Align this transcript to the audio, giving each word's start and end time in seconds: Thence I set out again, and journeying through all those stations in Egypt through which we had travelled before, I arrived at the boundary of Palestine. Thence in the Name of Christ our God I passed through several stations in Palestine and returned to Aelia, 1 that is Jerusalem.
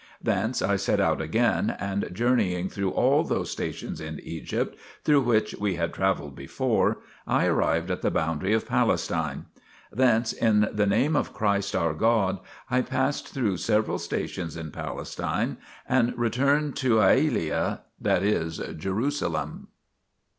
Thence 0.19 0.63
I 0.63 0.77
set 0.77 0.99
out 0.99 1.21
again, 1.21 1.75
and 1.79 2.09
journeying 2.11 2.69
through 2.69 2.89
all 2.89 3.23
those 3.23 3.51
stations 3.51 4.01
in 4.01 4.19
Egypt 4.21 4.75
through 5.03 5.21
which 5.21 5.53
we 5.59 5.75
had 5.75 5.93
travelled 5.93 6.33
before, 6.35 6.97
I 7.27 7.45
arrived 7.45 7.91
at 7.91 8.01
the 8.01 8.09
boundary 8.09 8.51
of 8.53 8.67
Palestine. 8.67 9.45
Thence 9.93 10.33
in 10.33 10.67
the 10.73 10.87
Name 10.87 11.15
of 11.15 11.35
Christ 11.35 11.75
our 11.75 11.93
God 11.93 12.39
I 12.67 12.81
passed 12.81 13.27
through 13.27 13.57
several 13.57 13.99
stations 13.99 14.57
in 14.57 14.71
Palestine 14.71 15.57
and 15.87 16.17
returned 16.17 16.75
to 16.77 16.97
Aelia, 16.99 17.59
1 17.67 17.79
that 17.99 18.23
is 18.23 18.57
Jerusalem. 18.77 19.67